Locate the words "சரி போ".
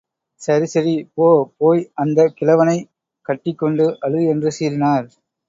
0.65-1.27